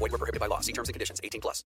Void 0.00 0.12
were 0.12 0.18
prohibited 0.18 0.40
by 0.40 0.48
law. 0.48 0.60
See 0.60 0.72
terms 0.72 0.88
and 0.88 0.94
conditions. 0.94 1.20
18 1.22 1.40
plus. 1.40 1.64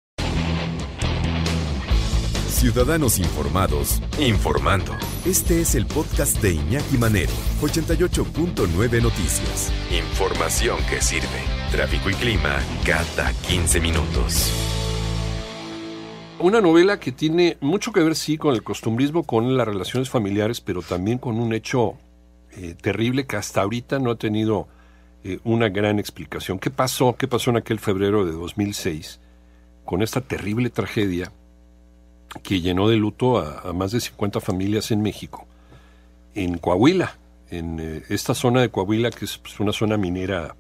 Ciudadanos 2.48 3.18
informados, 3.18 4.00
informando. 4.18 4.92
Este 5.26 5.60
es 5.60 5.74
el 5.74 5.86
podcast 5.86 6.40
de 6.40 6.52
Iñaki 6.54 6.96
Manero, 6.96 7.32
88.9 7.60 9.02
Noticias. 9.02 9.72
Información 9.90 10.78
que 10.88 11.02
sirve. 11.02 11.42
Tráfico 11.70 12.10
y 12.10 12.14
clima 12.14 12.58
cada 12.86 13.32
15 13.48 13.80
minutos. 13.80 14.50
Una 16.38 16.60
novela 16.60 16.98
que 16.98 17.12
tiene 17.12 17.58
mucho 17.60 17.92
que 17.92 18.00
ver, 18.00 18.14
sí, 18.14 18.38
con 18.38 18.54
el 18.54 18.62
costumbrismo, 18.62 19.24
con 19.24 19.56
las 19.56 19.66
relaciones 19.66 20.08
familiares, 20.08 20.60
pero 20.60 20.80
también 20.80 21.18
con 21.18 21.38
un 21.38 21.52
hecho 21.52 21.98
eh, 22.52 22.74
terrible 22.80 23.26
que 23.26 23.36
hasta 23.36 23.62
ahorita 23.62 23.98
no 23.98 24.12
ha 24.12 24.16
tenido 24.16 24.68
eh, 25.24 25.40
una 25.42 25.70
gran 25.70 25.98
explicación. 25.98 26.58
¿Qué 26.58 26.70
pasó? 26.70 27.16
¿Qué 27.16 27.26
pasó 27.26 27.48
en 27.48 27.56
aquel 27.56 27.78
febrero 27.78 28.26
de 28.26 28.32
2006 28.32 29.20
con 29.84 30.02
esta 30.02 30.20
terrible 30.20 30.68
tragedia 30.68 31.32
que 32.42 32.60
llenó 32.60 32.88
de 32.88 32.96
luto 32.96 33.38
a, 33.38 33.72
más 33.72 33.92
de 33.92 34.00
50 34.00 34.40
familias 34.40 34.90
en 34.90 35.00
México? 35.00 35.46
En 36.34 36.58
Coahuila, 36.58 37.16
en 37.50 37.80
eh, 37.80 38.02
esta 38.10 38.34
zona 38.34 38.60
de 38.60 38.68
Coahuila, 38.68 39.10
que 39.10 39.24
es 39.24 39.38
pues, 39.38 39.58
una 39.60 39.72
zona 39.72 39.96
minera 39.96 40.56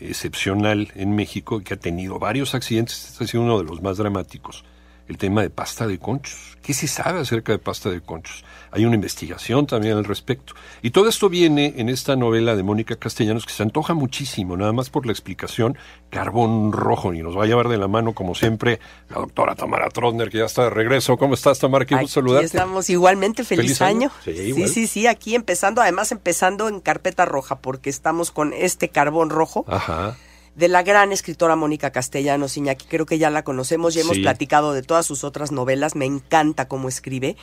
excepcional 0.00 0.92
en 0.94 1.16
México, 1.16 1.60
que 1.60 1.72
ha 1.72 1.78
tenido 1.78 2.18
varios 2.18 2.54
accidentes, 2.54 3.08
este 3.08 3.24
ha 3.24 3.26
sido 3.26 3.42
uno 3.42 3.56
de 3.56 3.64
los 3.64 3.80
más 3.80 3.96
dramáticos, 3.96 4.64
el 5.08 5.18
tema 5.18 5.42
de 5.42 5.50
pasta 5.50 5.86
de 5.86 5.98
conchos. 5.98 6.56
¿Qué 6.62 6.74
se 6.74 6.88
sabe 6.88 7.20
acerca 7.20 7.52
de 7.52 7.58
pasta 7.58 7.90
de 7.90 8.00
conchos? 8.00 8.44
Hay 8.72 8.84
una 8.84 8.96
investigación 8.96 9.66
también 9.66 9.96
al 9.96 10.04
respecto. 10.04 10.54
Y 10.82 10.90
todo 10.90 11.08
esto 11.08 11.28
viene 11.28 11.74
en 11.76 11.88
esta 11.88 12.16
novela 12.16 12.56
de 12.56 12.62
Mónica 12.64 12.96
Castellanos 12.96 13.46
que 13.46 13.52
se 13.52 13.62
antoja 13.62 13.94
muchísimo, 13.94 14.56
nada 14.56 14.72
más 14.72 14.90
por 14.90 15.06
la 15.06 15.12
explicación, 15.12 15.78
Carbón 16.10 16.72
Rojo, 16.72 17.14
y 17.14 17.22
nos 17.22 17.38
va 17.38 17.44
a 17.44 17.46
llevar 17.46 17.68
de 17.68 17.78
la 17.78 17.86
mano, 17.88 18.14
como 18.14 18.34
siempre, 18.34 18.80
la 19.08 19.16
doctora 19.16 19.54
Tamara 19.54 19.88
Trotner, 19.90 20.28
que 20.28 20.38
ya 20.38 20.44
está 20.46 20.64
de 20.64 20.70
regreso. 20.70 21.16
¿Cómo 21.16 21.34
estás, 21.34 21.58
Tamara? 21.60 21.84
Qué 21.86 21.94
gusto 21.94 22.20
saludarte. 22.20 22.46
estamos 22.46 22.90
igualmente, 22.90 23.44
feliz, 23.44 23.78
¿Feliz 23.78 23.82
año? 23.82 23.96
año. 23.96 24.10
Sí, 24.24 24.34
Sí, 24.34 24.42
igual. 24.42 24.68
sí, 24.68 24.86
sí, 24.88 25.06
aquí 25.06 25.34
empezando, 25.36 25.80
además 25.82 26.10
empezando 26.10 26.68
en 26.68 26.80
carpeta 26.80 27.24
roja, 27.24 27.60
porque 27.60 27.90
estamos 27.90 28.32
con 28.32 28.52
este 28.52 28.88
carbón 28.88 29.30
rojo 29.30 29.64
Ajá. 29.68 30.16
De 30.56 30.68
la 30.68 30.82
gran 30.82 31.12
escritora 31.12 31.54
Mónica 31.54 31.92
Castellanos, 31.92 32.56
Iñaki, 32.56 32.86
creo 32.86 33.04
que 33.06 33.18
ya 33.18 33.28
la 33.30 33.44
conocemos, 33.44 33.92
ya 33.94 34.00
hemos 34.00 34.16
Sí. 34.16 34.22
platicado 34.22 34.72
de 34.72 34.82
todas 34.82 35.04
sus 35.06 35.22
otras 35.22 35.52
novelas, 35.52 35.94
me 35.94 36.06
encanta 36.06 36.66
cómo 36.66 36.88
escribe. 36.88 37.36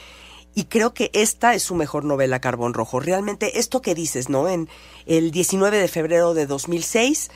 Y 0.56 0.66
creo 0.66 0.94
que 0.94 1.10
esta 1.14 1.54
es 1.54 1.64
su 1.64 1.76
mejor 1.76 2.06
novela, 2.06 2.42
Carbón 2.42 2.74
Rojo. 2.74 3.00
Realmente, 3.00 3.60
esto 3.60 3.82
que 3.82 3.96
dices, 3.96 4.30
¿no? 4.30 4.48
En 4.50 4.68
el 5.06 5.32
19 5.32 5.78
de 5.78 5.88
febrero 5.88 6.34
de 6.34 6.46
2006, 6.48 7.30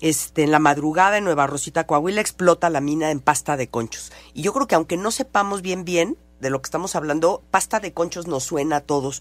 este, 0.00 0.42
en 0.42 0.50
la 0.50 0.58
madrugada 0.58 1.18
en 1.18 1.24
Nueva 1.24 1.46
Rosita, 1.46 1.86
Coahuila, 1.86 2.20
explota 2.20 2.68
la 2.70 2.80
mina 2.80 3.10
en 3.10 3.20
pasta 3.20 3.56
de 3.56 3.68
conchos. 3.68 4.12
Y 4.34 4.42
yo 4.42 4.52
creo 4.52 4.66
que 4.66 4.74
aunque 4.74 4.96
no 4.96 5.10
sepamos 5.10 5.62
bien 5.62 5.84
bien 5.84 6.16
de 6.40 6.50
lo 6.50 6.60
que 6.60 6.66
estamos 6.66 6.96
hablando, 6.96 7.42
pasta 7.50 7.80
de 7.80 7.92
conchos 7.92 8.26
nos 8.26 8.44
suena 8.44 8.76
a 8.76 8.80
todos. 8.80 9.20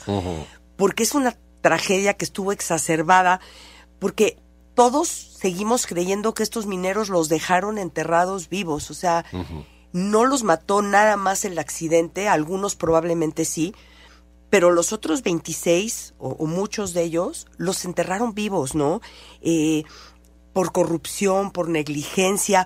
Porque 0.75 1.03
es 1.03 1.13
una 1.13 1.37
tragedia 1.61 2.14
que 2.15 2.25
estuvo 2.25 2.52
exacerbada, 2.52 3.42
porque 3.99 4.37
todos 4.80 5.10
seguimos 5.10 5.86
creyendo 5.88 6.34
que 6.34 6.42
estos 6.44 6.66
mineros 6.66 7.10
los 7.10 7.28
dejaron 7.28 7.78
enterrados 7.78 8.48
vivos. 8.48 8.90
O 8.90 8.94
sea, 8.94 9.26
no 9.92 10.26
los 10.26 10.44
mató 10.44 10.82
nada 10.82 11.17
más 11.17 11.44
el 11.44 11.60
accidente, 11.60 12.30
algunos 12.30 12.76
probablemente 12.78 13.44
sí, 13.44 13.76
pero 14.50 14.72
los 14.72 14.94
otros 14.94 15.22
26, 15.22 16.14
o, 16.17 16.30
o 16.30 16.45
muchos 16.45 16.94
de 16.94 17.04
ellos, 17.04 17.45
los 17.58 17.84
enterraron 17.84 18.34
vivos, 18.34 18.73
¿no? 18.73 19.02
Eh, 19.42 19.84
por 20.54 20.72
corrupción, 20.72 21.52
por 21.52 21.67
negligencia. 21.67 22.66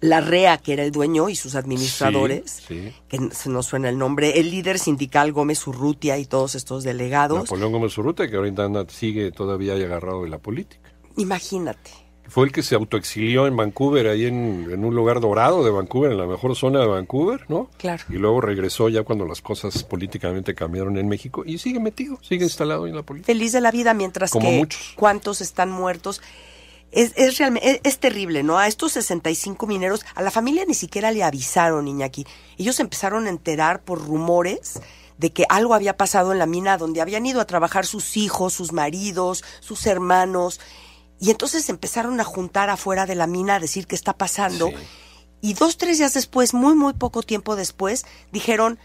La 0.00 0.20
REA, 0.20 0.58
que 0.58 0.74
era 0.74 0.84
el 0.84 0.92
dueño, 0.92 1.28
y 1.28 1.34
sus 1.34 1.56
administradores, 1.56 2.62
Sí, 2.68 2.90
sí. 2.90 2.94
que 3.08 3.34
se 3.34 3.50
nos 3.50 3.66
suena 3.66 3.88
el 3.88 3.98
nombre, 3.98 4.38
el 4.38 4.52
líder 4.52 4.78
sindical 4.78 5.32
Gómez 5.32 5.66
Urrutia 5.66 6.16
y 6.18 6.24
todos 6.26 6.54
estos 6.54 6.84
delegados. 6.84 7.38
Napoleón 7.42 7.72
Gómez 7.72 7.98
Urrutia, 7.98 8.30
que 8.30 8.36
ahorita 8.36 8.62
anda, 8.64 8.84
sigue 8.88 9.32
todavía 9.32 9.72
ahí 9.72 9.82
agarrado 9.82 10.22
de 10.22 10.28
la 10.28 10.38
política. 10.38 10.88
Imagínate. 11.16 11.90
Fue 12.28 12.44
el 12.44 12.52
que 12.52 12.62
se 12.62 12.74
autoexilió 12.74 13.46
en 13.46 13.56
Vancouver, 13.56 14.06
ahí 14.08 14.26
en, 14.26 14.68
en 14.70 14.84
un 14.84 14.94
lugar 14.94 15.18
dorado 15.18 15.64
de 15.64 15.70
Vancouver, 15.70 16.12
en 16.12 16.18
la 16.18 16.26
mejor 16.26 16.54
zona 16.54 16.80
de 16.80 16.86
Vancouver, 16.86 17.46
¿no? 17.48 17.70
Claro. 17.78 18.04
Y 18.10 18.14
luego 18.14 18.42
regresó 18.42 18.90
ya 18.90 19.02
cuando 19.02 19.24
las 19.24 19.40
cosas 19.40 19.82
políticamente 19.82 20.54
cambiaron 20.54 20.98
en 20.98 21.08
México 21.08 21.42
y 21.46 21.56
sigue 21.56 21.80
metido, 21.80 22.18
sigue 22.20 22.44
instalado 22.44 22.86
en 22.86 22.94
la 22.94 23.02
política. 23.02 23.26
feliz 23.32 23.52
de 23.52 23.62
la 23.62 23.70
vida, 23.70 23.94
mientras 23.94 24.30
Como 24.30 24.46
que 24.46 24.58
muchos. 24.58 24.92
cuántos 24.94 25.40
están 25.40 25.70
muertos. 25.70 26.20
Es, 26.90 27.12
es 27.16 27.38
realmente, 27.38 27.70
es, 27.70 27.80
es 27.82 27.98
terrible, 27.98 28.42
¿no? 28.42 28.58
A 28.58 28.66
estos 28.66 28.92
65 28.92 29.66
mineros, 29.66 30.04
a 30.14 30.20
la 30.20 30.30
familia 30.30 30.64
ni 30.66 30.74
siquiera 30.74 31.10
le 31.12 31.22
avisaron, 31.22 31.88
Iñaki. 31.88 32.26
Ellos 32.58 32.78
empezaron 32.78 33.26
a 33.26 33.30
enterar 33.30 33.80
por 33.82 34.06
rumores 34.06 34.80
de 35.16 35.32
que 35.32 35.44
algo 35.48 35.72
había 35.72 35.96
pasado 35.96 36.32
en 36.32 36.38
la 36.38 36.46
mina 36.46 36.76
donde 36.76 37.00
habían 37.00 37.24
ido 37.24 37.40
a 37.40 37.46
trabajar 37.46 37.86
sus 37.86 38.18
hijos, 38.18 38.52
sus 38.52 38.72
maridos, 38.72 39.44
sus 39.60 39.86
hermanos. 39.86 40.60
Y 41.20 41.30
entonces 41.30 41.68
empezaron 41.68 42.20
a 42.20 42.24
juntar 42.24 42.70
afuera 42.70 43.06
de 43.06 43.14
la 43.14 43.26
mina 43.26 43.56
a 43.56 43.60
decir 43.60 43.86
qué 43.86 43.94
está 43.96 44.12
pasando. 44.12 44.68
Sí. 44.68 44.74
Y 45.40 45.54
dos, 45.54 45.76
tres 45.78 45.98
días 45.98 46.14
después, 46.14 46.54
muy, 46.54 46.74
muy 46.74 46.92
poco 46.94 47.22
tiempo 47.22 47.56
después, 47.56 48.04
dijeron, 48.32 48.78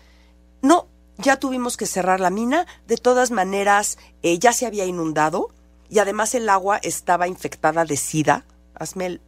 no, 0.61 0.87
ya 1.17 1.37
tuvimos 1.37 1.77
que 1.77 1.85
cerrar 1.85 2.19
la 2.19 2.29
mina, 2.29 2.65
de 2.87 2.97
todas 2.97 3.31
maneras 3.31 3.97
eh, 4.23 4.39
ya 4.39 4.53
se 4.53 4.65
había 4.65 4.85
inundado 4.85 5.49
y 5.89 5.99
además 5.99 6.33
el 6.35 6.49
agua 6.49 6.77
estaba 6.81 7.27
infectada 7.27 7.85
de 7.85 7.97
sida. 7.97 8.45
Hazme 8.75 9.05
el 9.07 9.21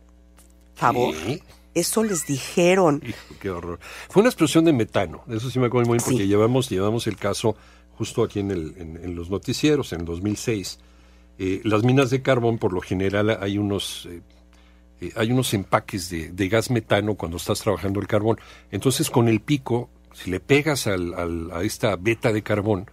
favor. 0.75 1.13
Sí. 1.25 1.41
Eso 1.75 2.03
les 2.03 2.25
dijeron. 2.25 3.01
Hijo, 3.05 3.35
qué 3.39 3.49
horror. 3.49 3.79
Fue 4.09 4.21
una 4.21 4.29
explosión 4.29 4.63
de 4.65 4.73
metano, 4.73 5.23
eso 5.29 5.49
sí 5.49 5.59
me 5.59 5.67
acuerdo 5.67 5.89
muy 5.89 5.97
bien, 5.97 6.05
porque 6.05 6.23
Sí. 6.23 6.27
llevamos, 6.27 6.69
llevamos 6.69 7.05
el 7.07 7.17
caso 7.17 7.55
justo 7.97 8.23
aquí 8.23 8.39
en, 8.39 8.51
el, 8.51 8.75
en, 8.77 8.97
en 9.03 9.15
los 9.15 9.29
noticieros, 9.29 9.91
en 9.93 10.01
el 10.01 10.05
2006. 10.05 10.79
Eh, 11.37 11.61
las 11.63 11.83
minas 11.83 12.09
de 12.09 12.21
carbón, 12.21 12.57
por 12.57 12.73
lo 12.73 12.81
general, 12.81 13.37
hay 13.41 13.57
unos... 13.57 14.07
eh, 14.09 14.21
eh, 15.01 15.11
hay 15.17 15.31
unos 15.31 15.53
empaques 15.53 16.09
de, 16.09 16.29
de 16.31 16.47
gas 16.47 16.71
metano 16.71 17.15
cuando 17.15 17.35
estás 17.37 17.59
trabajando 17.59 17.99
el 17.99 18.07
carbón. 18.07 18.39
Entonces, 18.71 19.09
con 19.09 19.27
el 19.27 19.41
pico, 19.41 19.89
si 20.13 20.31
le 20.31 20.39
pegas 20.39 20.87
al- 20.87 21.13
al- 21.13 21.51
a 21.51 21.63
esta 21.63 21.97
beta 21.97 22.31
de 22.31 22.41
carbón, 22.41 22.89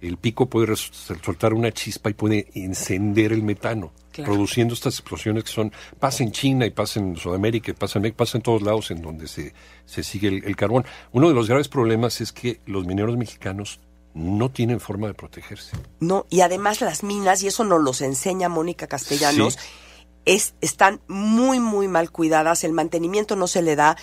el 0.00 0.16
pico 0.16 0.46
puede 0.46 0.74
soltar 0.76 1.52
una 1.52 1.72
chispa 1.72 2.08
y 2.08 2.14
puede 2.14 2.46
encender 2.54 3.32
el 3.32 3.42
metano, 3.42 3.92
Claro. 4.12 4.32
produciendo 4.32 4.74
estas 4.74 4.94
explosiones 4.94 5.44
que 5.44 5.50
son, 5.50 5.72
pasa 5.98 6.22
en 6.22 6.30
China 6.32 6.64
y 6.66 6.70
pasa 6.70 7.00
en 7.00 7.16
Sudamérica 7.16 7.72
y 7.72 7.74
pasa 7.74 7.98
en, 7.98 8.12
pasa 8.12 8.38
en 8.38 8.42
todos 8.42 8.62
lados 8.62 8.90
en 8.92 9.02
donde 9.02 9.26
se, 9.28 9.52
se 9.84 10.02
sigue 10.02 10.28
el, 10.28 10.44
el 10.44 10.56
carbón. 10.56 10.84
Uno 11.12 11.28
de 11.28 11.34
los 11.34 11.48
graves 11.48 11.68
problemas 11.68 12.20
es 12.20 12.32
que 12.32 12.60
los 12.66 12.86
mineros 12.86 13.16
mexicanos 13.16 13.78
no 14.14 14.50
tienen 14.50 14.80
forma 14.80 15.06
de 15.06 15.14
protegerse. 15.14 15.76
No, 16.00 16.26
y 16.30 16.40
además 16.40 16.80
las 16.80 17.02
minas, 17.02 17.42
y 17.42 17.46
eso 17.48 17.64
nos 17.64 17.80
los 17.82 18.00
enseña 18.00 18.48
Mónica 18.48 18.86
Castellanos, 18.86 19.54
Sí. 19.54 19.60
es, 20.24 20.54
están 20.60 21.00
muy, 21.08 21.60
muy 21.60 21.88
mal 21.88 22.10
cuidadas, 22.10 22.64
el 22.64 22.72
mantenimiento 22.72 23.36
no 23.36 23.46
se 23.46 23.62
le 23.62 23.76
da, 23.76 23.96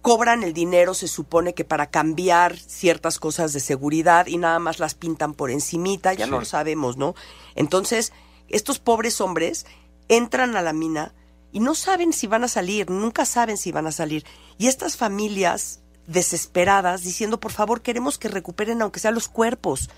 cobran 0.00 0.42
el 0.42 0.52
dinero, 0.52 0.94
se 0.94 1.06
supone 1.06 1.54
que 1.54 1.64
para 1.64 1.86
cambiar 1.90 2.56
ciertas 2.58 3.18
cosas 3.20 3.52
de 3.52 3.60
seguridad 3.60 4.26
y 4.26 4.36
nada 4.38 4.58
más 4.58 4.80
las 4.80 4.94
pintan 4.94 5.34
por 5.34 5.50
encimita, 5.50 6.12
ya 6.14 6.26
no 6.26 6.40
lo 6.40 6.44
sabemos, 6.44 6.96
¿no? 6.96 7.14
Entonces, 7.54 8.12
estos 8.48 8.78
pobres 8.80 9.20
hombres 9.20 9.64
entran 10.08 10.56
a 10.56 10.62
la 10.62 10.72
mina 10.72 11.14
y 11.52 11.60
no 11.60 11.74
saben 11.76 12.12
si 12.12 12.26
van 12.26 12.42
a 12.42 12.48
salir, 12.48 12.90
nunca 12.90 13.24
saben 13.26 13.56
si 13.56 13.70
van 13.70 13.86
a 13.86 13.92
salir. 13.92 14.24
Y 14.58 14.66
estas 14.66 14.96
familias 14.96 15.81
desesperadas 16.06 17.02
diciendo, 17.02 17.38
por 17.40 17.52
favor, 17.52 17.82
queremos 17.82 18.18
que 18.18 18.28
recuperen 18.28 18.82
aunque 18.82 19.00
sea 19.00 19.10
los 19.10 19.28
cuerpos. 19.28 19.90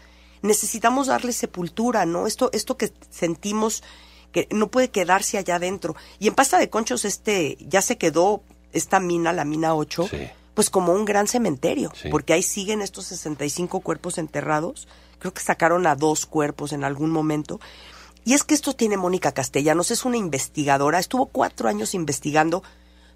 Necesitamos 0.43 1.07
darle 1.07 1.33
sepultura, 1.33 2.05
¿no? 2.07 2.27
Esto, 2.27 2.51
esto 2.53 2.77
que 2.77 2.93
sentimos 3.11 3.83
que 4.33 4.49
no 4.51 4.69
puede 4.69 4.91
quedarse 4.91 5.39
allá 5.39 5.57
adentro. 5.57 5.95
Y 6.19 6.29
en 6.29 6.35
Pasta 6.35 6.59
de 6.59 6.69
Conchos 6.69 7.05
este 7.05 7.57
ya 7.61 7.81
se 7.83 7.97
quedó 7.99 8.43
esta 8.73 9.01
mina, 9.01 9.33
la 9.33 9.45
mina 9.45 9.75
8, 9.75 10.09
Sí. 10.11 10.29
pues 10.55 10.71
como 10.71 10.93
un 10.93 11.05
gran 11.05 11.29
cementerio, 11.29 11.93
Sí. 11.95 12.09
porque 12.11 12.33
ahí 12.33 12.43
siguen 12.43 12.83
estos 12.83 13.07
65 13.07 13.81
cuerpos 13.81 14.19
enterrados. 14.19 14.89
Creo 15.21 15.33
que 15.33 15.41
sacaron 15.43 15.87
a 15.87 15.95
dos 15.95 16.27
cuerpos 16.27 16.73
en 16.73 16.85
algún 16.85 17.11
momento. 17.11 17.61
Y 18.25 18.35
es 18.35 18.43
que 18.43 18.55
esto 18.55 18.73
tiene 18.75 18.97
Mónica 18.97 19.33
Castellanos, 19.33 19.91
es 19.91 20.05
una 20.05 20.17
investigadora, 20.17 20.99
estuvo 20.99 21.27
cuatro 21.27 21.69
años 21.69 21.95
investigando 21.95 22.63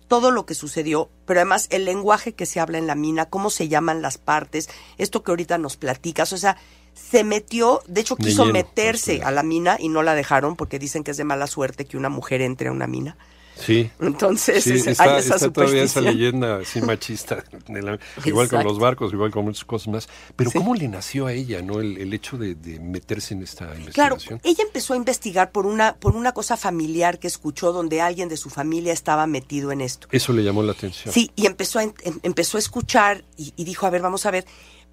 todo 0.09 0.31
lo 0.31 0.47
que 0.47 0.55
sucedió, 0.55 1.11
pero 1.27 1.41
además 1.41 1.69
el 1.71 1.85
lenguaje 1.85 2.33
que 2.33 2.47
se 2.47 2.61
habla 2.61 2.79
en 2.79 2.87
la 2.87 2.95
mina, 2.95 3.27
cómo 3.27 3.51
se 3.51 3.69
llaman 3.69 4.03
las 4.03 4.19
partes, 4.19 4.69
esto 4.97 5.23
que 5.23 5.31
ahorita 5.31 5.59
nos 5.59 5.77
platicas, 5.77 6.33
o 6.33 6.39
sea, 6.39 6.57
se 6.95 7.23
metió, 7.23 7.83
de 7.87 8.01
hecho 8.01 8.17
De 8.17 8.25
quiso 8.25 8.43
lleno, 8.43 8.55
meterse 8.55 9.23
a 9.23 9.31
la 9.31 9.43
mina 9.43 9.77
y 9.79 9.89
no 9.89 10.03
la 10.03 10.15
dejaron 10.15 10.57
porque 10.57 10.79
dicen 10.79 11.05
que 11.05 11.13
es 11.13 11.17
de 11.17 11.25
mala 11.25 11.47
suerte 11.47 11.85
que 11.85 11.97
una 11.97 12.09
mujer 12.09 12.43
entre 12.43 12.69
a 12.69 12.73
una 12.73 12.87
mina. 12.87 13.17
Sí. 13.59 13.91
Entonces, 14.01 14.65
Sí, 14.65 14.75
está, 14.87 15.15
hay 15.15 15.21
esa 15.21 15.35
está 15.37 15.53
todavía 15.53 15.83
esa 15.83 16.01
leyenda 16.01 16.59
así 16.59 16.81
machista, 16.81 17.43
la- 17.69 17.99
igual 18.25 18.49
con 18.49 18.65
los 18.65 18.79
barcos, 18.79 19.13
igual 19.13 19.31
con 19.31 19.45
muchas 19.45 19.65
cosas 19.65 19.89
más. 19.89 20.09
Pero 20.37 20.51
Sí. 20.51 20.59
¿cómo 20.59 20.75
le 20.75 20.89
nació 20.89 21.27
a 21.27 21.33
ella 21.33 21.61
no 21.63 21.81
el, 21.81 21.99
el 21.99 22.13
hecho 22.15 22.39
de, 22.39 22.55
de 22.55 22.79
meterse 22.81 23.35
en 23.35 23.43
esta 23.43 23.67
Claro, 23.93 24.15
investigación? 24.17 24.41
ella 24.45 24.63
empezó 24.65 24.95
a 24.95 24.97
investigar 24.97 25.51
por 25.53 25.67
una, 25.67 25.97
por 25.97 26.15
una 26.17 26.33
cosa 26.33 26.57
familiar 26.57 27.19
que 27.19 27.27
escuchó 27.27 27.73
donde 27.73 28.01
alguien 28.01 28.29
de 28.29 28.37
su 28.37 28.51
familia 28.51 28.93
estaba 28.93 29.27
metido 29.27 29.73
en 29.73 29.81
esto. 29.81 30.09
Eso 30.11 30.33
le 30.33 30.43
llamó 30.45 30.63
la 30.63 30.73
atención. 30.73 31.13
Sí, 31.13 31.31
y 31.37 31.47
empezó 31.47 31.79
a, 31.81 31.83
em- 31.83 31.93
empezó 32.23 32.57
a 32.57 32.61
escuchar 32.61 33.25
y, 33.37 33.53
y 33.57 33.65
dijo, 33.65 33.87
a 33.87 33.91
ver, 33.91 34.03
vamos 34.03 34.25
a 34.27 34.31
ver. 34.31 34.45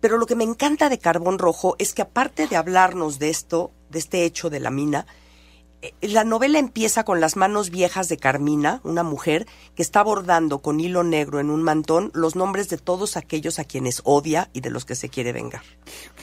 Pero 0.02 0.18
lo 0.18 0.26
que 0.26 0.36
me 0.36 0.44
encanta 0.44 0.90
de 0.90 1.00
Carbón 1.00 1.40
Rojo 1.40 1.76
es 1.80 1.94
que 1.94 2.02
aparte 2.02 2.48
de 2.48 2.56
hablarnos 2.58 3.18
de 3.18 3.30
esto, 3.30 3.72
de 3.90 4.00
este 4.00 4.26
hecho 4.26 4.50
de 4.50 4.60
la 4.60 4.70
mina, 4.70 5.06
la 6.02 6.24
novela 6.24 6.60
empieza 6.60 7.04
con 7.04 7.20
las 7.20 7.36
manos 7.36 7.70
viejas 7.70 8.10
de 8.10 8.18
Carmina, 8.18 8.82
una 8.84 9.04
mujer 9.04 9.48
que 9.76 9.82
está 9.82 10.04
bordando 10.04 10.60
con 10.62 10.80
hilo 10.80 11.04
negro 11.04 11.40
en 11.40 11.50
un 11.50 11.64
mantón 11.64 12.12
los 12.14 12.36
nombres 12.36 12.70
de 12.70 12.78
todos 12.78 13.18
aquellos 13.18 13.60
a 13.60 13.64
quienes 13.64 14.02
odia 14.04 14.50
y 14.54 14.62
de 14.62 14.70
los 14.70 14.86
que 14.86 14.96
se 14.96 15.10
quiere 15.10 15.34
vengar. 15.34 15.62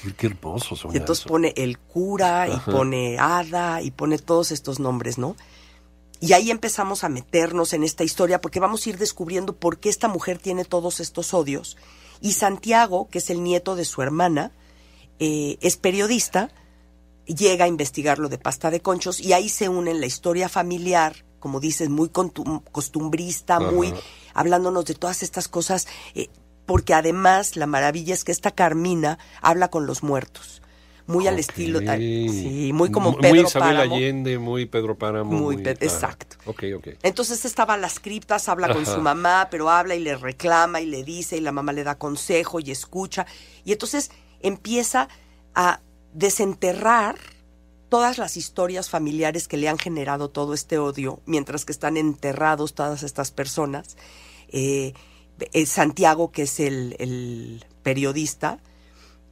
Qué, 0.02 0.14
qué 0.14 0.26
hermoso 0.28 0.76
suena 0.76 0.94
Y 0.94 0.98
entonces 0.98 1.24
eso. 1.24 1.28
pone 1.28 1.52
el 1.56 1.78
cura 1.78 2.48
y 2.48 2.70
pone 2.70 3.18
hada 3.18 3.82
y 3.82 3.90
pone 3.90 4.18
todos 4.18 4.50
estos 4.50 4.80
nombres, 4.80 5.18
¿no? 5.18 5.36
Y 6.20 6.34
ahí 6.34 6.52
empezamos 6.52 7.02
a 7.02 7.08
meternos 7.08 7.72
en 7.72 7.82
esta 7.82 8.04
historia 8.04 8.40
porque 8.40 8.60
vamos 8.60 8.86
a 8.86 8.90
ir 8.90 8.96
descubriendo 8.96 9.56
por 9.56 9.78
qué 9.78 9.88
esta 9.88 10.06
mujer 10.06 10.38
tiene 10.38 10.64
todos 10.64 11.00
estos 11.00 11.34
odios. 11.34 11.76
Y 12.20 12.34
Santiago, 12.34 13.08
que 13.10 13.18
es 13.18 13.28
el 13.28 13.42
nieto 13.42 13.74
de 13.74 13.84
su 13.84 14.02
hermana, 14.02 14.52
eh, 15.18 15.58
es 15.60 15.76
periodista, 15.76 16.50
llega 17.26 17.64
a 17.64 17.68
investigar 17.68 18.18
lo 18.18 18.28
de 18.28 18.38
pasta 18.38 18.70
de 18.70 18.80
conchos 18.80 19.20
y 19.20 19.32
ahí 19.32 19.48
se 19.48 19.68
une 19.68 19.94
la 19.94 20.06
historia 20.06 20.48
familiar, 20.48 21.24
como 21.38 21.60
dices, 21.60 21.88
muy 21.88 22.10
costumbrista, 22.10 23.60
muy 23.60 23.92
hablándonos 24.34 24.84
de 24.84 24.94
todas 24.94 25.22
estas 25.22 25.48
cosas, 25.48 25.88
eh, 26.14 26.28
porque 26.66 26.94
además 26.94 27.56
la 27.56 27.66
maravilla 27.66 28.14
es 28.14 28.24
que 28.24 28.32
esta 28.32 28.52
Carmina 28.52 29.18
habla 29.40 29.68
con 29.68 29.86
los 29.86 30.02
muertos, 30.02 30.62
muy 31.06 31.26
al 31.26 31.38
estilo, 31.38 31.80
sí, 31.80 32.70
muy 32.72 32.90
como 32.90 33.12
Muy 33.12 33.20
Pedro 33.20 33.42
Isabel 33.42 33.76
Páramo. 33.76 33.94
Allende, 33.96 34.38
muy 34.38 34.66
Pedro 34.66 34.96
Páramo. 34.96 35.32
Muy 35.32 35.56
exacto. 35.56 36.36
Entonces 37.02 37.44
estaba 37.44 37.74
a 37.74 37.76
las 37.76 37.98
criptas, 37.98 38.48
habla 38.48 38.72
con 38.72 38.86
su 38.86 39.00
mamá, 39.00 39.48
pero 39.50 39.68
habla 39.68 39.94
y 39.94 40.00
le 40.00 40.16
reclama 40.16 40.80
y 40.80 40.86
le 40.86 41.02
dice 41.02 41.36
y 41.36 41.40
la 41.40 41.52
mamá 41.52 41.72
le 41.72 41.84
da 41.84 41.98
consejo 41.98 42.60
y 42.60 42.70
escucha. 42.70 43.26
Y 43.64 43.72
entonces 43.72 44.10
empieza 44.40 45.08
a 45.54 45.80
desenterrar 46.12 47.16
todas 47.88 48.16
las 48.16 48.38
historias 48.38 48.88
familiares 48.88 49.48
que 49.48 49.58
le 49.58 49.68
han 49.68 49.78
generado 49.78 50.30
todo 50.30 50.54
este 50.54 50.78
odio, 50.78 51.20
mientras 51.26 51.66
que 51.66 51.72
están 51.72 51.98
enterrados 51.98 52.72
todas 52.74 53.02
estas 53.02 53.30
personas. 53.30 53.98
Eh, 54.48 54.94
eh, 55.52 55.66
Santiago, 55.66 56.30
que 56.30 56.42
es 56.42 56.58
el, 56.60 56.96
el 56.98 57.66
periodista, 57.82 58.60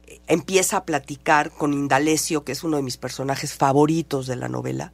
eh, 0.05 0.21
empieza 0.27 0.77
a 0.77 0.85
platicar 0.85 1.51
con 1.51 1.73
Indalecio, 1.73 2.43
que 2.43 2.51
es 2.51 2.63
uno 2.63 2.77
de 2.77 2.83
mis 2.83 2.97
personajes 2.97 3.53
favoritos 3.53 4.27
de 4.27 4.35
la 4.35 4.47
novela, 4.47 4.93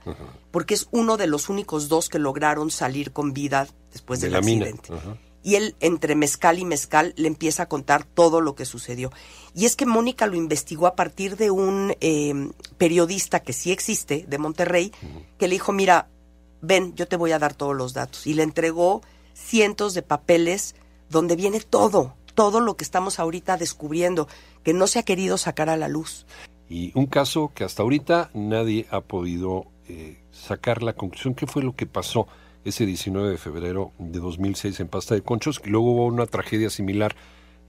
porque 0.51 0.73
es 0.73 0.87
uno 0.91 1.17
de 1.17 1.27
los 1.27 1.49
únicos 1.49 1.89
dos 1.89 2.07
que 2.07 2.19
lograron 2.19 2.71
salir 2.71 3.11
con 3.11 3.33
vida 3.33 3.67
después 3.91 4.21
De 4.21 4.27
del 4.27 4.37
accidente. 4.37 4.93
Y 5.47 5.55
él, 5.55 5.75
entre 5.79 6.15
mezcal 6.15 6.59
y 6.59 6.65
mezcal, 6.65 7.13
le 7.15 7.29
empieza 7.29 7.63
a 7.63 7.69
contar 7.69 8.03
todo 8.03 8.41
lo 8.41 8.53
que 8.53 8.65
sucedió. 8.65 9.13
Y 9.55 9.63
es 9.63 9.77
que 9.77 9.85
Mónica 9.85 10.27
lo 10.27 10.35
investigó 10.35 10.87
a 10.87 10.95
partir 10.97 11.37
de 11.37 11.51
un 11.51 11.95
eh, 12.01 12.51
periodista 12.77 13.39
que 13.39 13.53
sí 13.53 13.71
existe, 13.71 14.25
de 14.27 14.37
Monterrey, 14.39 14.91
que 15.39 15.47
le 15.47 15.53
dijo, 15.53 15.71
mira, 15.71 16.09
ven, 16.59 16.93
yo 16.95 17.07
te 17.07 17.15
voy 17.15 17.31
a 17.31 17.39
dar 17.39 17.53
todos 17.53 17.73
los 17.73 17.93
datos. 17.93 18.27
Y 18.27 18.33
le 18.33 18.43
entregó 18.43 19.01
cientos 19.33 19.93
de 19.93 20.01
papeles 20.01 20.75
donde 21.09 21.37
viene 21.37 21.61
todo, 21.61 22.13
todo 22.33 22.59
lo 22.59 22.75
que 22.75 22.83
estamos 22.83 23.17
ahorita 23.17 23.55
descubriendo, 23.55 24.27
que 24.63 24.73
no 24.73 24.85
se 24.85 24.99
ha 24.99 25.03
querido 25.03 25.37
sacar 25.37 25.69
a 25.69 25.77
la 25.77 25.87
luz. 25.87 26.25
Y 26.67 26.91
un 26.93 27.05
caso 27.05 27.53
que 27.55 27.63
hasta 27.63 27.83
ahorita 27.83 28.31
nadie 28.33 28.85
ha 28.91 28.99
podido 28.99 29.67
eh, 29.87 30.19
sacar 30.29 30.83
la 30.83 30.91
conclusión. 30.91 31.35
¿Qué 31.35 31.47
fue 31.47 31.63
lo 31.63 31.73
que 31.73 31.85
pasó 31.85 32.27
ese 32.67 32.85
19 32.85 33.31
de 33.31 33.37
febrero 33.37 33.91
de 33.97 34.19
2006 34.19 34.79
en 34.79 34.87
Pasta 34.87 35.15
de 35.15 35.21
Conchos? 35.21 35.59
Que 35.59 35.69
luego 35.69 35.91
hubo 35.91 36.05
una 36.05 36.25
tragedia 36.25 36.69
similar 36.69 37.15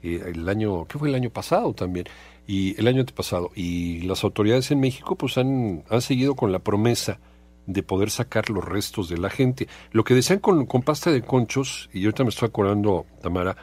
eh, 0.02 0.22
el 0.34 0.48
año, 0.48 0.86
¿qué 0.86 0.98
fue 0.98 1.08
el 1.08 1.14
año 1.14 1.30
pasado 1.30 1.74
también? 1.74 2.06
Y 2.46 2.78
el 2.80 2.86
año 2.86 3.00
antepasado. 3.00 3.50
Y 3.54 4.02
las 4.02 4.24
autoridades 4.24 4.70
en 4.70 4.80
México 4.80 5.16
pues 5.16 5.38
han, 5.38 5.84
han 5.90 6.00
seguido 6.00 6.34
con 6.34 6.52
la 6.52 6.60
promesa 6.60 7.20
de 7.66 7.82
poder 7.82 8.10
sacar 8.10 8.48
los 8.48 8.64
restos 8.64 9.08
de 9.08 9.18
la 9.18 9.28
gente. 9.28 9.68
Lo 9.92 10.02
que 10.02 10.14
decían 10.14 10.38
con, 10.38 10.66
con 10.66 10.82
Pasta 10.82 11.12
de 11.12 11.22
Conchos, 11.22 11.90
y 11.92 12.04
ahorita 12.04 12.24
me 12.24 12.30
estoy 12.30 12.48
acordando, 12.48 13.04
Tamara, 13.20 13.56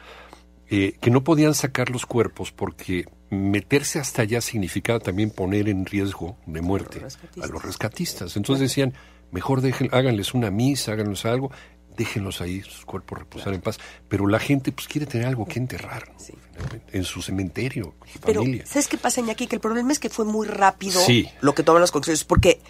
eh, 0.68 0.96
que 1.00 1.10
no 1.10 1.24
podían 1.24 1.54
sacar 1.54 1.90
los 1.90 2.06
cuerpos 2.06 2.52
porque 2.52 3.04
meterse 3.30 3.98
hasta 3.98 4.22
allá 4.22 4.40
significaba 4.40 5.00
también 5.00 5.30
poner 5.30 5.68
en 5.68 5.86
riesgo 5.86 6.36
de 6.46 6.60
muerte 6.60 7.02
a 7.42 7.46
los 7.46 7.62
rescatistas. 7.62 8.36
Entonces 8.36 8.68
decían, 8.68 8.94
mejor 9.30 9.60
dejen, 9.60 9.88
háganles 9.92 10.34
una 10.34 10.50
misa, 10.50 10.92
háganles 10.92 11.24
algo, 11.24 11.50
déjenlos 11.96 12.40
ahí, 12.40 12.60
sus 12.62 12.84
cuerpos 12.84 13.18
reposar 13.18 13.54
en 13.54 13.60
paz. 13.62 13.78
Pero 14.08 14.26
la 14.26 14.38
gente 14.38 14.72
pues 14.72 14.86
quiere 14.88 15.06
tener 15.06 15.26
algo 15.26 15.46
que 15.46 15.58
enterrar, 15.58 16.12
en 16.92 17.04
su 17.04 17.22
cementerio, 17.22 17.94
con 17.98 18.08
su 18.08 18.18
Pero, 18.20 18.40
familia. 18.42 18.66
¿sabes 18.66 18.88
qué 18.88 18.98
pasa, 18.98 19.20
Iñaki? 19.20 19.46
Que 19.46 19.56
el 19.56 19.60
problema 19.60 19.92
es 19.92 19.98
que 19.98 20.08
fue 20.10 20.24
muy 20.24 20.46
rápido 20.46 21.00
Sí. 21.00 21.28
lo 21.40 21.54
que 21.54 21.62
toman 21.62 21.80
las 21.82 21.90
conclusiones, 21.92 22.24
porque 22.24 22.60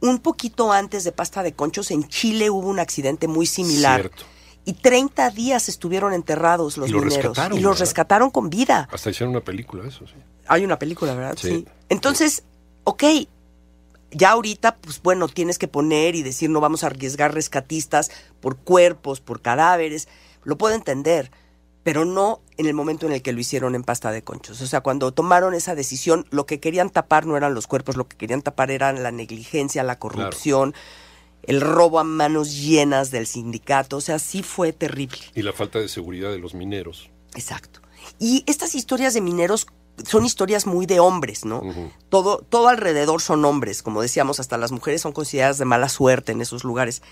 un 0.00 0.20
poquito 0.20 0.72
antes 0.72 1.02
de 1.04 1.12
Pasta 1.12 1.42
de 1.42 1.52
Conchos, 1.52 1.90
en 1.90 2.06
Chile 2.08 2.50
hubo 2.50 2.68
un 2.68 2.78
accidente 2.78 3.26
muy 3.26 3.46
similar. 3.46 4.00
Cierto. 4.02 4.22
Y 4.64 4.74
30 4.74 5.30
días 5.30 5.68
estuvieron 5.68 6.12
enterrados 6.12 6.76
los 6.76 6.88
Y 6.90 6.92
los 6.92 7.02
mineros. 7.02 7.24
rescataron, 7.24 7.58
y 7.58 7.60
los 7.62 7.70
¿verdad? 7.72 7.80
rescataron 7.80 8.30
con 8.30 8.50
vida. 8.50 8.88
Hasta 8.92 9.10
hicieron 9.10 9.30
una 9.30 9.40
película, 9.44 9.88
eso 9.88 10.06
sí. 10.06 10.14
Hay 10.46 10.64
una 10.64 10.78
película, 10.78 11.14
¿verdad? 11.14 11.36
Sí. 11.40 11.66
Entonces, 11.88 12.42
ok, 12.84 13.02
ya 14.10 14.30
ahorita, 14.30 14.76
pues 14.76 15.02
bueno, 15.02 15.28
tienes 15.28 15.58
que 15.58 15.68
poner 15.68 16.14
y 16.14 16.22
decir 16.22 16.50
no 16.50 16.60
vamos 16.60 16.84
a 16.84 16.88
arriesgar 16.88 17.34
rescatistas 17.34 18.10
por 18.40 18.56
cuerpos, 18.56 19.20
por 19.20 19.42
cadáveres. 19.42 20.08
Lo 20.44 20.56
puedo 20.56 20.74
entender, 20.74 21.30
pero 21.82 22.04
no 22.04 22.40
en 22.56 22.66
el 22.66 22.74
momento 22.74 23.06
en 23.06 23.12
el 23.12 23.22
que 23.22 23.32
lo 23.32 23.40
hicieron 23.40 23.74
en 23.74 23.84
pasta 23.84 24.10
de 24.10 24.22
conchos. 24.22 24.60
O 24.60 24.66
sea, 24.66 24.80
cuando 24.80 25.12
tomaron 25.12 25.54
esa 25.54 25.74
decisión, 25.74 26.26
lo 26.30 26.46
que 26.46 26.60
querían 26.60 26.90
tapar 26.90 27.26
no 27.26 27.36
eran 27.36 27.54
los 27.54 27.66
cuerpos, 27.66 27.96
lo 27.96 28.08
que 28.08 28.16
querían 28.16 28.42
tapar 28.42 28.70
eran 28.70 29.02
la 29.02 29.10
negligencia, 29.10 29.82
la 29.82 29.98
corrupción, 29.98 30.74
el 31.42 31.60
robo 31.60 31.98
a 31.98 32.04
manos 32.04 32.60
llenas 32.60 33.10
del 33.10 33.26
sindicato. 33.26 33.98
O 33.98 34.00
sea, 34.00 34.18
sí 34.18 34.42
fue 34.42 34.72
terrible. 34.72 35.18
Y 35.34 35.42
la 35.42 35.52
falta 35.52 35.78
de 35.78 35.88
seguridad 35.88 36.30
de 36.30 36.38
los 36.38 36.54
mineros. 36.54 37.10
Exacto. 37.34 37.80
Y 38.18 38.42
estas 38.46 38.74
historias 38.74 39.14
de 39.14 39.20
mineros 39.20 39.66
son 40.06 40.24
historias 40.24 40.66
muy 40.66 40.86
de 40.86 41.00
hombres, 41.00 41.44
¿no? 41.44 41.62
todo, 42.08 42.38
todo 42.48 42.68
alrededor 42.68 43.20
son 43.20 43.44
hombres, 43.44 43.82
como 43.82 44.02
decíamos, 44.02 44.40
hasta 44.40 44.56
las 44.58 44.72
mujeres 44.72 45.02
son 45.02 45.12
consideradas 45.12 45.58
de 45.58 45.64
mala 45.64 45.88
suerte 45.88 46.32
en 46.32 46.40
esos 46.40 46.64
lugares. 46.64 47.02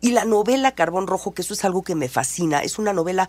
Y 0.00 0.12
la 0.12 0.24
novela 0.24 0.72
Carbón 0.74 1.06
Rojo, 1.06 1.32
que 1.34 1.42
eso 1.42 1.54
es 1.54 1.64
algo 1.64 1.82
que 1.82 1.94
me 1.94 2.08
fascina, 2.08 2.60
es 2.60 2.78
una 2.78 2.92
novela 2.92 3.28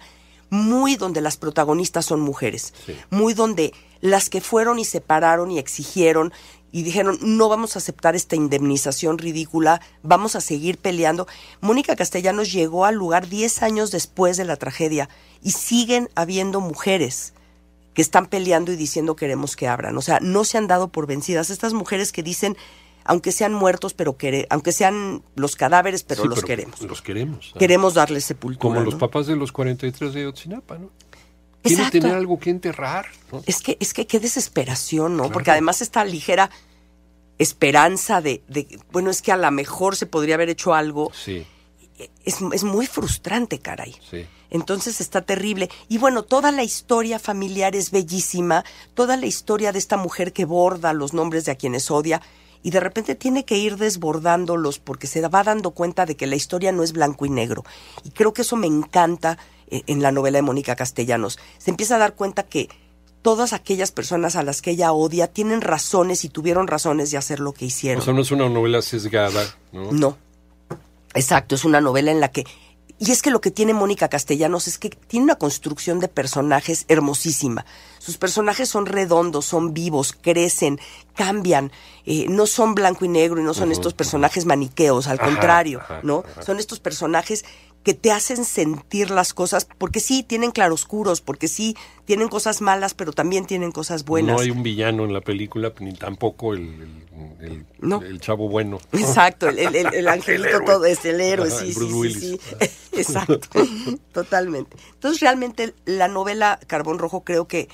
muy 0.50 0.96
donde 0.98 1.22
las 1.22 1.38
protagonistas 1.38 2.06
son 2.06 2.20
mujeres, 2.22 2.74
Sí. 2.86 2.96
muy 3.10 3.34
donde 3.34 3.74
las 4.02 4.30
que 4.30 4.42
fueron 4.42 4.80
y 4.80 4.86
se 4.86 5.00
pararon 5.02 5.50
y 5.52 5.60
exigieron 5.60 6.34
y 6.74 6.84
dijeron, 6.84 7.18
no 7.22 7.50
vamos 7.50 7.76
a 7.76 7.80
aceptar 7.80 8.16
esta 8.16 8.36
indemnización 8.38 9.18
ridícula, 9.18 9.82
vamos 10.04 10.36
a 10.38 10.42
seguir 10.42 10.78
peleando. 10.78 11.28
Mónica 11.60 11.96
Castellanos 11.98 12.52
llegó 12.52 12.86
al 12.86 12.96
lugar 12.96 13.28
10 13.28 13.62
años 13.64 13.92
después 13.92 14.38
de 14.38 14.46
la 14.46 14.56
tragedia 14.56 15.10
y 15.44 15.52
siguen 15.52 16.10
habiendo 16.16 16.62
mujeres 16.62 17.34
que 17.94 18.02
están 18.02 18.28
peleando 18.28 18.72
y 18.72 18.76
diciendo 18.76 19.16
queremos 19.16 19.56
que 19.56 19.68
abran. 19.68 19.98
O 19.98 20.02
sea, 20.02 20.20
no 20.22 20.44
se 20.44 20.58
han 20.58 20.68
dado 20.68 20.90
por 20.90 21.08
vencidas. 21.08 21.50
Estas 21.50 21.74
mujeres 21.74 22.12
que 22.12 22.24
dicen, 22.24 22.56
aunque 23.04 23.32
sean 23.32 23.54
muertos, 23.54 23.94
pero 23.94 24.18
quere- 24.18 24.48
aunque 24.50 24.72
sean 24.72 25.24
los 25.36 25.56
cadáveres, 25.56 26.04
pero 26.04 26.22
Sí, 26.24 26.28
los 26.30 26.44
queremos. 26.44 26.82
Los 26.82 27.02
queremos. 27.02 27.52
¿no? 27.54 27.60
Queremos 27.60 27.94
darles 27.96 28.24
sepultura. 28.26 28.62
Como 28.76 28.80
los 28.86 28.96
papás 28.96 29.28
de 29.28 29.36
los 29.36 29.52
43 29.52 30.14
de 30.14 30.24
Yotzinapa, 30.24 30.78
¿no? 30.78 30.90
Quieren 31.64 31.80
Exacto. 31.80 32.00
tener 32.00 32.16
algo 32.18 32.40
que 32.40 32.50
enterrar, 32.50 33.06
¿no? 33.32 33.44
Es 33.46 33.62
que, 33.62 33.78
es 33.80 33.94
que 33.94 34.08
qué 34.08 34.20
desesperación, 34.20 35.14
¿no? 35.18 35.24
Claro. 35.24 35.34
Porque 35.34 35.52
además 35.52 35.82
esta 35.82 36.04
ligera 36.06 36.50
esperanza 37.38 38.22
de, 38.22 38.44
de, 38.48 38.80
bueno, 38.92 39.10
es 39.10 39.22
que 39.22 39.32
a 39.32 39.38
lo 39.38 39.50
mejor 39.52 39.96
se 39.96 40.06
podría 40.06 40.36
haber 40.36 40.50
hecho 40.50 40.74
algo, 40.74 41.12
Sí, 41.14 41.46
es, 42.26 42.38
es 42.54 42.64
muy 42.64 42.88
frustrante, 42.88 43.60
caray. 43.60 43.96
sí. 44.10 44.26
Entonces 44.52 45.00
está 45.00 45.22
terrible. 45.22 45.70
Y 45.88 45.98
bueno, 45.98 46.24
toda 46.24 46.52
la 46.52 46.64
historia 46.64 47.20
familiar 47.20 47.74
es 47.74 47.90
bellísima, 47.90 48.66
toda 48.94 49.16
la 49.16 49.26
historia 49.26 49.72
de 49.72 49.80
esta 49.80 49.96
mujer 49.96 50.34
que 50.34 50.44
borda 50.44 50.92
los 50.92 51.14
nombres 51.14 51.46
de 51.46 51.54
a 51.54 51.56
quienes 51.56 51.90
odia. 51.90 52.22
y 52.64 52.70
de 52.70 52.80
repente 52.80 53.16
tiene 53.16 53.44
que 53.44 53.58
ir 53.58 53.78
desbordándolos 53.78 54.78
porque 54.78 55.08
se 55.08 55.28
va 55.28 55.42
dando 55.44 55.72
cuenta 55.72 56.06
de 56.06 56.16
que 56.16 56.28
la 56.28 56.36
historia 56.36 56.72
no 56.72 56.84
es 56.84 56.92
blanco 56.92 57.26
y 57.26 57.30
negro. 57.30 57.64
Y 58.04 58.12
creo 58.12 58.34
que 58.34 58.44
eso 58.44 58.56
me 58.56 58.68
encanta 58.68 59.40
eh, 59.68 59.82
en 59.88 60.04
la 60.04 60.12
novela 60.12 60.38
de 60.38 60.44
Mónica 60.44 60.76
Castellanos. 60.76 61.40
Se 61.58 61.72
empieza 61.72 61.96
a 61.96 62.00
dar 62.00 62.14
cuenta 62.14 62.44
que 62.44 62.70
todas 63.24 63.54
aquellas 63.54 63.92
personas 63.92 64.36
a 64.36 64.44
las 64.44 64.62
que 64.62 64.72
ella 64.72 64.92
odia 64.92 65.28
tienen 65.28 65.62
razones 65.62 66.24
y 66.24 66.30
tuvieron 66.30 66.68
razones 66.68 67.10
de 67.10 67.18
hacer 67.18 67.40
lo 67.40 67.54
que 67.54 67.66
hicieron. 67.66 68.02
O 68.02 68.06
sea, 68.06 68.14
no 68.14 68.22
es 68.22 68.32
una 68.32 68.50
novela 68.50 68.82
sesgada, 68.82 69.44
¿no? 69.72 69.92
No. 69.92 70.18
Exacto, 71.14 71.56
es 71.56 71.66
una 71.66 71.82
novela 71.82 72.12
en 72.12 72.20
la 72.20 72.32
que... 72.32 72.46
Y 73.00 73.10
es 73.10 73.24
que 73.24 73.32
lo 73.32 73.42
que 73.42 73.50
tiene 73.50 73.74
Mónica 73.74 74.10
Castellanos 74.10 74.68
es 74.68 74.78
que 74.78 74.92
tiene 74.92 75.24
una 75.24 75.36
construcción 75.36 76.00
de 76.00 76.08
personajes 76.08 76.86
hermosísima. 76.88 77.66
Sus 77.98 78.18
personajes 78.18 78.70
son 78.70 78.86
redondos, 78.86 79.46
son 79.46 79.74
vivos, 79.74 80.14
crecen, 80.14 80.80
cambian, 81.16 81.72
eh, 82.06 82.28
no 82.30 82.46
son 82.46 82.76
blanco 82.76 83.04
y 83.04 83.08
negro 83.08 83.42
y 83.42 83.44
no 83.44 83.56
son 83.56 83.72
estos 83.72 83.96
personajes 83.96 84.46
maniqueos, 84.46 85.08
al 85.08 85.18
Ajá, 85.20 85.26
contrario, 85.26 85.80
ajá, 85.82 86.02
¿no? 86.04 86.24
ajá. 86.32 86.44
Son 86.44 86.60
estos 86.60 86.80
personajes 86.80 87.44
que 87.84 87.94
te 87.96 88.12
hacen 88.12 88.46
sentir 88.46 89.10
las 89.10 89.34
cosas, 89.34 89.68
porque 89.78 90.00
sí, 90.00 90.22
tienen 90.24 90.52
claroscuros, 90.52 91.20
porque 91.22 91.48
sí, 91.48 91.76
tienen 92.06 92.28
cosas 92.30 92.62
malas, 92.62 92.94
pero 92.94 93.12
también 93.12 93.46
tienen 93.46 93.72
cosas 93.72 94.06
buenas. 94.06 94.36
No 94.36 94.42
hay 94.42 94.52
un 94.52 94.62
villano 94.62 95.04
en 95.06 95.14
la 95.14 95.22
película, 95.22 95.74
ni 95.80 95.94
tampoco 95.94 96.54
el, 96.54 96.60
el, 97.40 97.46
el- 97.52 97.66
No. 97.80 98.02
el 98.04 98.20
chavo 98.22 98.50
bueno. 98.50 98.80
Exacto, 98.92 99.50
el, 99.50 99.58
el, 99.58 99.76
el- 99.76 99.94
el 99.96 100.08
angelito 100.08 100.62
todo 100.66 100.86
es 100.86 101.04
el 101.06 101.20
héroe, 101.22 101.48
Ajá, 101.48 101.58
sí, 101.60 101.74
sí, 101.74 101.80
Willis. 101.84 102.20
sí. 102.20 102.40
Exacto, 102.94 103.40
totalmente. 104.12 104.78
Entonces 104.94 105.20
realmente 105.20 105.74
la 105.86 106.08
novela 106.08 106.60
Carbón 106.68 107.00
Rojo 107.00 107.24
creo 107.24 107.48
que 107.48 107.68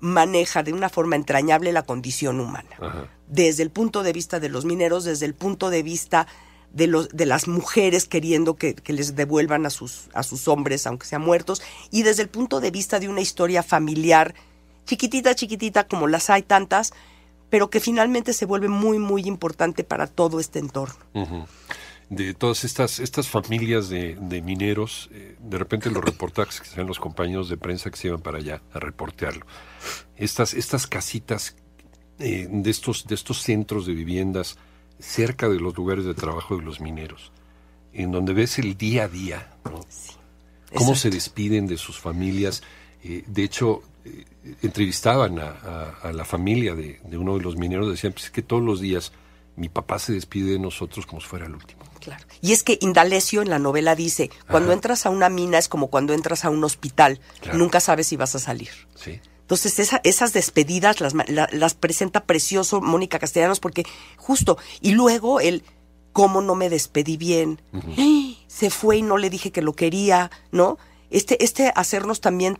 maneja 0.00 0.62
de 0.62 0.72
una 0.72 0.88
forma 0.88 1.16
entrañable 1.16 1.72
la 1.72 1.82
condición 1.84 2.40
humana. 2.40 2.70
Ajá. 2.80 3.08
Desde 3.28 3.62
el 3.62 3.70
punto 3.70 4.02
de 4.02 4.12
vista 4.12 4.40
de 4.40 4.48
los 4.48 4.64
mineros, 4.64 5.04
desde 5.04 5.26
el 5.26 5.34
punto 5.34 5.70
de 5.70 5.82
vista 5.82 6.26
de, 6.72 6.86
los, 6.86 7.08
de 7.10 7.26
las 7.26 7.48
mujeres 7.48 8.06
queriendo 8.06 8.56
que, 8.56 8.74
que 8.74 8.92
les 8.92 9.14
devuelvan 9.14 9.66
a 9.66 9.70
sus, 9.70 10.08
a 10.14 10.22
sus 10.22 10.48
hombres, 10.48 10.86
aunque 10.86 11.06
sean 11.06 11.22
muertos, 11.22 11.62
y 11.90 12.02
desde 12.02 12.22
el 12.22 12.28
punto 12.28 12.60
de 12.60 12.70
vista 12.70 12.98
de 12.98 13.08
una 13.08 13.20
historia 13.20 13.62
familiar 13.62 14.34
chiquitita, 14.86 15.34
chiquitita, 15.34 15.86
como 15.86 16.08
las 16.08 16.30
hay 16.30 16.42
tantas, 16.42 16.92
pero 17.50 17.70
que 17.70 17.80
finalmente 17.80 18.32
se 18.32 18.46
vuelve 18.46 18.68
muy, 18.68 18.98
muy 18.98 19.22
importante 19.22 19.84
para 19.84 20.06
todo 20.06 20.40
este 20.40 20.58
entorno. 20.58 20.96
De 22.08 22.34
todas 22.34 22.64
estas, 22.64 22.98
estas 22.98 23.28
familias 23.28 23.88
de, 23.88 24.16
de 24.20 24.42
mineros, 24.42 25.08
eh, 25.12 25.36
de 25.40 25.58
repente 25.58 25.90
los 25.90 26.04
reportajes 26.04 26.60
que 26.60 26.68
sean 26.68 26.86
los 26.86 26.98
compañeros 26.98 27.48
de 27.48 27.56
prensa 27.56 27.90
que 27.90 27.96
se 27.96 28.08
iban 28.08 28.20
para 28.20 28.38
allá 28.38 28.62
a 28.72 28.80
reportearlo. 28.80 29.46
Estas, 30.16 30.52
estas 30.52 30.86
casitas 30.86 31.56
eh, 32.18 32.48
de, 32.50 32.70
estos, 32.70 33.06
de 33.06 33.14
estos 33.14 33.42
centros 33.42 33.86
de 33.86 33.94
viviendas 33.94 34.58
cerca 35.02 35.48
de 35.48 35.58
los 35.60 35.76
lugares 35.76 36.04
de 36.04 36.14
trabajo 36.14 36.56
de 36.56 36.62
los 36.62 36.80
mineros, 36.80 37.32
en 37.92 38.10
donde 38.12 38.32
ves 38.32 38.58
el 38.58 38.76
día 38.78 39.04
a 39.04 39.08
día, 39.08 39.52
¿no? 39.64 39.80
cómo 40.74 40.94
se 40.94 41.10
despiden 41.10 41.66
de 41.66 41.76
sus 41.76 41.98
familias. 41.98 42.62
Eh, 43.04 43.24
de 43.26 43.42
hecho, 43.42 43.82
eh, 44.04 44.24
entrevistaban 44.62 45.38
a, 45.38 45.48
a- 45.50 45.90
a 46.08 46.12
la 46.12 46.24
familia 46.24 46.74
de, 46.74 47.00
de 47.04 47.18
uno 47.18 47.36
de 47.36 47.42
los 47.42 47.56
mineros, 47.56 47.90
decían, 47.90 48.12
pues 48.12 48.26
es 48.26 48.30
que 48.30 48.42
todos 48.42 48.62
los 48.62 48.80
días 48.80 49.12
mi 49.56 49.68
papá 49.68 49.98
se 49.98 50.12
despide 50.14 50.52
de 50.52 50.58
nosotros 50.58 51.04
como 51.04 51.20
si 51.20 51.26
fuera 51.28 51.44
el 51.46 51.54
último. 51.54 51.82
Claro. 52.00 52.24
Y 52.40 52.52
es 52.52 52.62
que 52.62 52.78
Indalecio 52.80 53.42
en 53.42 53.50
la 53.50 53.58
novela 53.58 53.94
dice, 53.94 54.30
cuando 54.48 54.70
Ajá. 54.70 54.74
entras 54.76 55.04
a 55.06 55.10
una 55.10 55.28
mina 55.28 55.58
es 55.58 55.68
como 55.68 55.88
cuando 55.88 56.14
entras 56.14 56.44
a 56.46 56.50
un 56.50 56.64
hospital, 56.64 57.20
Claro. 57.40 57.58
nunca 57.58 57.80
sabes 57.80 58.06
si 58.06 58.16
vas 58.16 58.34
a 58.34 58.38
salir. 58.38 58.70
¿sí? 58.94 59.20
Entonces 59.52 59.78
esa- 59.80 60.00
esas 60.02 60.32
despedidas 60.32 61.02
las, 61.02 61.12
la- 61.28 61.46
las 61.52 61.74
presenta 61.74 62.24
precioso 62.24 62.80
Mónica 62.80 63.18
Castellanos 63.18 63.60
porque 63.60 63.84
justo, 64.16 64.56
y 64.80 64.92
luego 64.92 65.40
el 65.40 65.62
cómo 66.14 66.40
no 66.40 66.54
me 66.54 66.70
despedí 66.70 67.18
bien, 67.18 67.60
se 68.46 68.70
fue 68.70 68.96
y 68.96 69.02
no 69.02 69.18
le 69.18 69.28
dije 69.28 69.52
que 69.52 69.60
lo 69.60 69.74
quería, 69.74 70.30
¿no? 70.52 70.78
Este, 71.10 71.44
este 71.44 71.70
hacernos 71.76 72.22
también 72.22 72.58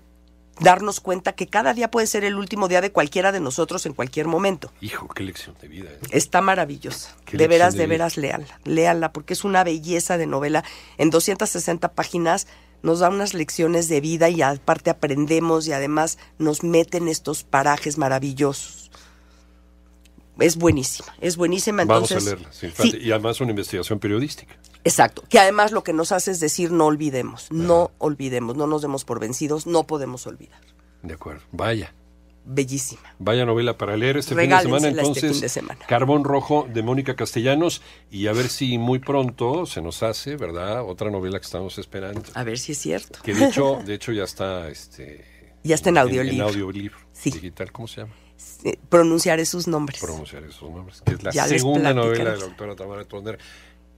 darnos 0.61 1.01
cuenta 1.01 1.33
que 1.33 1.47
cada 1.47 1.73
día 1.73 1.91
puede 1.91 2.07
ser 2.07 2.25
el 2.25 2.35
último 2.37 2.69
día 2.69 2.83
de 2.83 2.93
cualquiera 2.93 3.33
de 3.33 3.41
nosotros 3.41 3.87
en 3.87 3.95
cualquier 3.95 4.27
momento. 4.27 4.71
Hijo, 4.83 5.09
qué 5.09 5.23
lección 5.23 5.57
de 5.63 5.69
vida. 5.69 5.89
¿eh? 5.91 5.99
Está 6.11 6.43
maravillosa. 6.43 7.17
De 7.33 7.49
veras, 7.49 7.73
de 7.73 7.81
de 7.81 7.87
veras, 7.87 8.19
léanla. 8.19 8.61
Léanla, 8.65 9.13
porque 9.15 9.33
es 9.33 9.45
una 9.45 9.65
belleza 9.65 10.19
de 10.19 10.27
novela. 10.27 10.63
En 10.99 11.09
260 11.09 11.93
páginas 11.95 12.47
nos 12.83 12.99
da 13.01 13.09
unas 13.09 13.35
lecciones 13.35 13.89
de 13.89 14.01
vida 14.01 14.29
y 14.29 14.43
aparte 14.43 14.91
aprendemos 14.91 15.67
y 15.67 15.73
además 15.73 16.19
nos 16.39 16.63
mete 16.65 16.99
en 16.99 17.09
estos 17.09 17.45
parajes 17.45 17.99
maravillosos. 17.99 18.91
Es 20.39 20.57
buenísima, 20.57 21.15
es 21.21 21.37
buenísima. 21.37 21.83
Entonces, 21.83 22.25
Vamos 22.25 22.27
a 22.27 22.37
leerla. 22.37 22.53
sí, 22.53 22.71
Sí, 22.91 22.99
Y 23.01 23.13
además 23.13 23.41
una 23.41 23.51
investigación 23.51 23.99
periodística. 23.99 24.57
exacto. 24.83 25.23
Que 25.29 25.39
además 25.39 25.73
lo 25.73 25.85
que 25.85 25.93
nos 25.93 26.11
hace 26.11 26.31
es 26.31 26.41
decir 26.41 26.73
no 26.73 26.87
olvidemos, 26.87 27.49
no 27.53 27.91
olvidemos, 27.99 28.57
no 28.57 28.67
nos 28.67 28.83
demos 28.83 29.05
por 29.05 29.21
vencidos, 29.21 29.67
no 29.67 29.87
podemos 29.87 30.27
olvidar. 30.27 30.61
De 31.03 31.15
acuerdo. 31.15 31.43
Vaya. 31.53 31.95
Bellísima. 32.45 33.03
Vaya 33.19 33.45
novela 33.45 33.79
para 33.79 33.97
leer 33.97 34.17
este 34.17 34.31
fin 34.31 34.37
de 34.39 34.43
Regálensela 34.43 34.79
semana. 34.81 34.89
este 34.89 35.01
Entonces, 35.01 35.33
fin 35.33 35.41
de 35.41 35.49
semana. 35.49 35.81
Carbón 35.87 36.25
Rojo 36.25 36.67
de 36.73 36.83
Mónica 36.83 37.15
Castellanos. 37.15 37.83
Y 38.11 38.27
a 38.27 38.33
ver 38.33 38.49
si 38.49 38.79
muy 38.79 38.99
pronto 38.99 39.65
se 39.67 39.81
nos 39.81 40.03
hace, 40.03 40.37
¿verdad? 40.37 40.83
Otra 40.85 41.11
novela 41.11 41.39
que 41.39 41.45
estamos 41.47 41.79
esperando. 41.79 42.23
A 42.35 42.43
ver 42.45 42.59
si 42.59 42.73
es 42.73 42.79
cierto. 42.79 43.21
Que 43.23 43.33
de 43.35 43.45
hecho, 43.47 43.81
de 43.87 43.95
hecho 43.95 44.13
ya 44.13 44.25
está 44.25 44.69
este 44.69 45.25
Ya 45.63 45.75
está 45.77 45.91
en 45.91 45.99
audiolibro. 45.99 46.35
En, 46.49 46.51
audiolibro 46.51 46.99
Sí. 47.13 47.31
digital, 47.31 47.71
¿cómo 47.71 47.87
se 47.87 48.01
llama? 48.03 48.15
Pronunciaré 48.89 49.45
sus 49.47 49.69
nombres. 49.69 50.01
Pronunciar 50.01 50.43
esos 50.43 50.69
nombres. 50.71 51.01
Que 51.05 51.15
es 51.15 51.23
la 51.23 51.31
Ya 51.31 51.47
segunda 51.47 51.95
novela 51.95 52.33
de 52.33 52.37
la 52.39 52.45
doctora 52.45 52.75
Tamara 52.75 53.05
Tonder, 53.05 53.39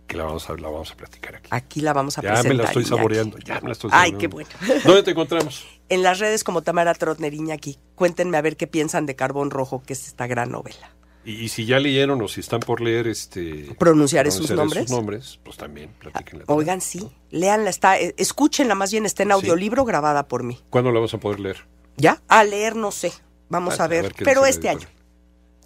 que 0.06 0.16
la 0.16 0.24
vamos 0.24 0.48
a, 0.50 0.54
la 0.54 0.68
vamos 0.68 0.90
a 0.92 0.96
platicar 0.96 1.36
aquí. 1.36 1.48
Aquí 1.50 1.80
la 1.80 1.92
vamos 1.92 2.18
a 2.18 2.22
Ya 2.22 2.30
presentar. 2.30 2.52
me 2.56 2.62
la 2.62 2.64
estoy 2.68 2.82
Iñaki. 2.82 2.96
saboreando, 2.96 3.38
ya 3.38 3.60
me 3.60 3.68
la 3.68 3.72
estoy 3.72 3.90
Ay, 3.92 4.10
saboreando. 4.12 4.18
qué 4.18 4.26
bueno. 4.28 4.82
¿Dónde 4.84 5.02
te 5.02 5.10
encontramos? 5.12 5.66
En 5.90 6.02
las 6.02 6.18
redes 6.18 6.44
como 6.44 6.62
Tamara 6.62 6.94
Trotner 6.94 7.34
Iñaki. 7.34 7.78
Cuéntenme 7.94 8.38
a 8.38 8.40
ver 8.42 8.56
qué 8.56 8.66
piensan 8.66 9.04
de 9.04 9.14
Carbón 9.16 9.50
Rojo, 9.50 9.82
que 9.84 9.92
es 9.92 10.06
esta 10.06 10.26
gran 10.26 10.50
novela. 10.50 10.90
Y, 11.26 11.32
y 11.44 11.48
si 11.50 11.66
ya 11.66 11.78
leyeron 11.78 12.20
o 12.22 12.28
si 12.28 12.40
están 12.40 12.60
por 12.60 12.80
leer 12.80 13.06
este 13.06 13.74
¿Pronunciaré 13.78 14.30
sus 14.30 14.46
pronunciaré 14.46 14.56
nombres? 14.56 14.82
sus 14.88 14.90
nombres, 14.96 15.40
pues 15.44 15.56
también 15.58 15.90
platíquenla. 15.98 16.44
Oigan, 16.48 16.80
sí, 16.80 17.10
léanla, 17.30 17.68
está, 17.68 17.98
eh, 17.98 18.14
escúchenla 18.16 18.74
más 18.74 18.92
bien, 18.92 19.04
está 19.04 19.22
en 19.24 19.28
Sí. 19.28 19.32
audiolibro 19.34 19.84
grabada 19.84 20.26
por 20.26 20.42
mí. 20.42 20.58
¿Cuándo 20.70 20.90
la 20.90 21.00
vamos 21.00 21.12
a 21.14 21.18
poder 21.18 21.38
leer? 21.40 21.66
¿Ya? 21.98 22.22
A 22.28 22.44
leer 22.44 22.76
no 22.76 22.90
sé, 22.90 23.12
vamos 23.50 23.78
Ah, 23.80 23.84
a 23.84 23.88
ver, 23.88 24.14
pero 24.24 24.46
este 24.46 24.70
año. 24.70 24.86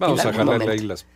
Vamos 0.00 0.24
a 0.24 0.32
jalarle 0.32 0.70
ahí 0.72 0.78
las, 0.80 1.06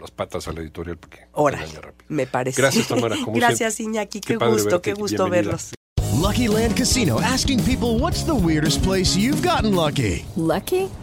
las 0.00 0.10
patas 0.10 0.46
a 0.48 0.52
la 0.52 0.60
editorial 0.60 0.96
porque 0.98 1.26
Órale, 1.32 1.66
me 2.08 2.26
parece. 2.26 2.60
Gracias, 2.60 2.88
Tamara, 2.88 3.16
como 3.24 3.36
Gracias, 3.36 3.74
siempre. 3.74 4.00
Iñaki, 4.00 4.20
Qué 4.20 4.36
gusto, 4.36 4.64
verte 4.70 4.80
qué 4.82 4.94
gusto 4.94 5.24
Bienvenida. 5.24 5.52
verlos. 5.52 5.72
Lucky 6.20 6.48
Land 6.48 6.74
Casino 6.76 7.20
asking 7.20 7.62
people 7.64 7.98
what's 8.00 8.24
the 8.24 8.34
weirdest 8.34 8.82
place 8.82 9.16
you've 9.16 9.46
gotten 9.46 9.74
lucky? 9.74 10.24
Lucky? 10.36 10.88